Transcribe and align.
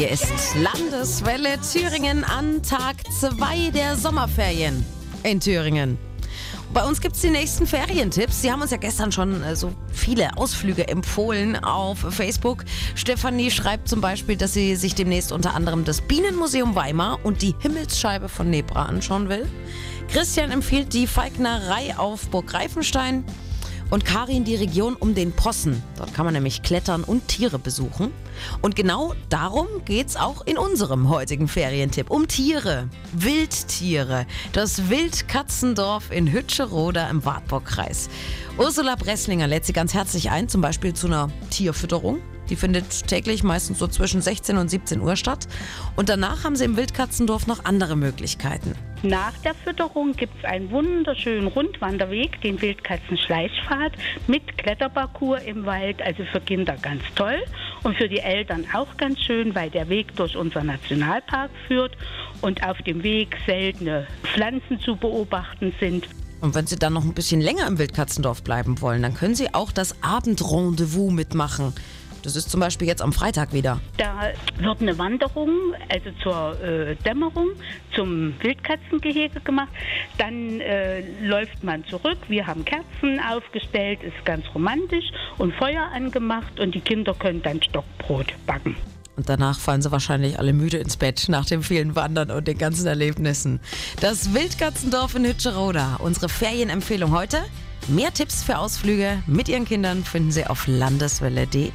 Hier 0.00 0.12
ist 0.12 0.32
Landeswelle 0.56 1.58
Thüringen 1.60 2.24
an 2.24 2.62
Tag 2.62 2.96
2 3.20 3.70
der 3.70 3.96
Sommerferien 3.96 4.82
in 5.24 5.40
Thüringen. 5.40 5.98
Bei 6.72 6.86
uns 6.86 7.02
gibt 7.02 7.16
es 7.16 7.20
die 7.20 7.28
nächsten 7.28 7.66
Ferientipps. 7.66 8.40
Sie 8.40 8.50
haben 8.50 8.62
uns 8.62 8.70
ja 8.70 8.78
gestern 8.78 9.12
schon 9.12 9.42
äh, 9.42 9.54
so 9.54 9.74
viele 9.92 10.38
Ausflüge 10.38 10.88
empfohlen 10.88 11.54
auf 11.62 11.98
Facebook. 11.98 12.64
Stefanie 12.94 13.50
schreibt 13.50 13.90
zum 13.90 14.00
Beispiel, 14.00 14.38
dass 14.38 14.54
sie 14.54 14.74
sich 14.74 14.94
demnächst 14.94 15.32
unter 15.32 15.54
anderem 15.54 15.84
das 15.84 16.00
Bienenmuseum 16.00 16.74
Weimar 16.74 17.18
und 17.22 17.42
die 17.42 17.54
Himmelsscheibe 17.58 18.30
von 18.30 18.48
Nebra 18.48 18.86
anschauen 18.86 19.28
will. 19.28 19.46
Christian 20.10 20.50
empfiehlt 20.50 20.94
die 20.94 21.06
Falknerei 21.06 21.94
auf 21.98 22.30
Burg 22.30 22.46
Greifenstein 22.46 23.22
und 23.90 24.04
Karin 24.04 24.44
die 24.44 24.54
Region 24.54 24.94
um 24.94 25.14
den 25.14 25.32
Possen. 25.32 25.82
Dort 25.96 26.14
kann 26.14 26.24
man 26.24 26.34
nämlich 26.34 26.62
klettern 26.62 27.04
und 27.04 27.28
Tiere 27.28 27.58
besuchen. 27.58 28.12
Und 28.62 28.76
genau 28.76 29.14
darum 29.28 29.66
geht 29.84 30.08
es 30.08 30.16
auch 30.16 30.46
in 30.46 30.56
unserem 30.56 31.08
heutigen 31.08 31.48
Ferientipp. 31.48 32.10
Um 32.10 32.28
Tiere, 32.28 32.88
Wildtiere. 33.12 34.26
Das 34.52 34.88
Wildkatzendorf 34.88 36.10
in 36.10 36.32
Hütscheroda 36.32 37.10
im 37.10 37.24
Wartburgkreis. 37.24 38.08
Ursula 38.60 38.94
Bresslinger 38.94 39.46
lädt 39.46 39.64
sie 39.64 39.72
ganz 39.72 39.94
herzlich 39.94 40.30
ein, 40.30 40.50
zum 40.50 40.60
Beispiel 40.60 40.92
zu 40.92 41.06
einer 41.06 41.30
Tierfütterung. 41.48 42.20
Die 42.50 42.56
findet 42.56 43.06
täglich 43.08 43.42
meistens 43.42 43.78
so 43.78 43.86
zwischen 43.86 44.20
16 44.20 44.58
und 44.58 44.68
17 44.68 45.00
Uhr 45.00 45.16
statt. 45.16 45.48
Und 45.96 46.10
danach 46.10 46.44
haben 46.44 46.56
sie 46.56 46.66
im 46.66 46.76
Wildkatzendorf 46.76 47.46
noch 47.46 47.64
andere 47.64 47.96
Möglichkeiten. 47.96 48.74
Nach 49.02 49.32
der 49.38 49.54
Fütterung 49.54 50.12
gibt 50.12 50.34
es 50.36 50.44
einen 50.44 50.70
wunderschönen 50.70 51.46
Rundwanderweg, 51.46 52.38
den 52.42 52.60
Wildkatzenschleichpfad 52.60 53.92
mit 54.26 54.58
Kletterparcours 54.58 55.42
im 55.44 55.64
Wald, 55.64 56.02
also 56.02 56.22
für 56.30 56.40
Kinder 56.42 56.76
ganz 56.82 57.02
toll 57.14 57.42
und 57.82 57.96
für 57.96 58.10
die 58.10 58.18
Eltern 58.18 58.66
auch 58.74 58.94
ganz 58.98 59.20
schön, 59.20 59.54
weil 59.54 59.70
der 59.70 59.88
Weg 59.88 60.14
durch 60.16 60.36
unser 60.36 60.62
Nationalpark 60.62 61.50
führt 61.66 61.96
und 62.42 62.62
auf 62.62 62.76
dem 62.82 63.02
Weg 63.02 63.38
seltene 63.46 64.06
Pflanzen 64.22 64.78
zu 64.80 64.96
beobachten 64.96 65.72
sind. 65.80 66.06
Und 66.40 66.54
wenn 66.54 66.66
Sie 66.66 66.76
dann 66.76 66.94
noch 66.94 67.04
ein 67.04 67.12
bisschen 67.12 67.40
länger 67.40 67.66
im 67.66 67.78
Wildkatzendorf 67.78 68.42
bleiben 68.42 68.80
wollen, 68.80 69.02
dann 69.02 69.14
können 69.14 69.34
Sie 69.34 69.52
auch 69.54 69.72
das 69.72 70.02
Abendrendezvous 70.02 71.12
mitmachen. 71.12 71.74
Das 72.22 72.36
ist 72.36 72.50
zum 72.50 72.60
Beispiel 72.60 72.86
jetzt 72.86 73.02
am 73.02 73.12
Freitag 73.12 73.52
wieder. 73.52 73.80
Da 73.96 74.30
wird 74.58 74.82
eine 74.82 74.98
Wanderung, 74.98 75.74
also 75.88 76.10
zur 76.22 76.60
äh, 76.62 76.96
Dämmerung, 76.96 77.48
zum 77.94 78.34
Wildkatzengehege 78.42 79.40
gemacht. 79.40 79.70
Dann 80.18 80.60
äh, 80.60 81.00
läuft 81.22 81.64
man 81.64 81.84
zurück. 81.86 82.18
Wir 82.28 82.46
haben 82.46 82.64
Kerzen 82.64 83.20
aufgestellt, 83.20 84.02
ist 84.02 84.24
ganz 84.24 84.44
romantisch 84.54 85.06
und 85.38 85.54
Feuer 85.54 85.88
angemacht 85.94 86.60
und 86.60 86.74
die 86.74 86.80
Kinder 86.80 87.14
können 87.14 87.42
dann 87.42 87.62
Stockbrot 87.62 88.34
backen. 88.46 88.76
Und 89.16 89.28
danach 89.28 89.58
fallen 89.58 89.82
sie 89.82 89.92
wahrscheinlich 89.92 90.38
alle 90.38 90.52
müde 90.52 90.78
ins 90.78 90.96
Bett 90.96 91.26
nach 91.28 91.44
dem 91.44 91.62
vielen 91.62 91.94
Wandern 91.96 92.30
und 92.30 92.48
den 92.48 92.56
ganzen 92.56 92.86
Erlebnissen. 92.86 93.60
Das 94.00 94.32
Wildkatzendorf 94.32 95.14
in 95.14 95.24
Hütscheroda, 95.24 95.96
unsere 95.98 96.28
Ferienempfehlung 96.28 97.12
heute. 97.12 97.42
Mehr 97.88 98.12
Tipps 98.12 98.42
für 98.42 98.58
Ausflüge 98.58 99.22
mit 99.26 99.48
Ihren 99.48 99.64
Kindern 99.64 100.04
finden 100.04 100.32
Sie 100.32 100.46
auf 100.46 100.66
landeswelle.de. 100.66 101.70